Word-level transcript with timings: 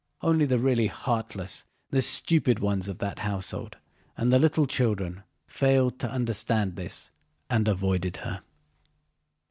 Only 0.23 0.47
the 0.47 0.57
really 0.57 0.87
heartless, 0.87 1.63
the 1.91 2.01
stupid 2.01 2.57
ones 2.57 2.87
of 2.87 2.97
that 2.97 3.19
household, 3.19 3.77
and 4.17 4.33
the 4.33 4.39
little 4.39 4.65
children 4.65 5.21
failed 5.45 5.99
to 5.99 6.09
understand 6.09 6.75
this 6.75 7.11
and 7.51 7.67
avoided 7.67 8.17
her. 8.17 8.41